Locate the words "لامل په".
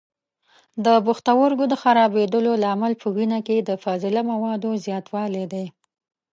2.63-3.07